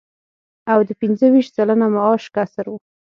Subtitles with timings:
[0.71, 2.73] او د پنځه ویشت سلنه معاش کسر و